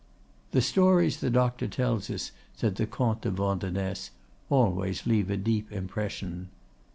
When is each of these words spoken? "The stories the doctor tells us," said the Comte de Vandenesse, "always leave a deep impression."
"The 0.49 0.63
stories 0.63 1.19
the 1.19 1.29
doctor 1.29 1.67
tells 1.67 2.09
us," 2.09 2.31
said 2.55 2.77
the 2.77 2.87
Comte 2.87 3.21
de 3.21 3.29
Vandenesse, 3.29 4.09
"always 4.49 5.05
leave 5.05 5.29
a 5.29 5.37
deep 5.37 5.71
impression." 5.71 6.49